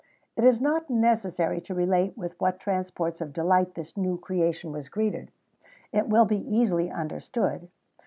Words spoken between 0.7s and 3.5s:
necessary to relate with what transports of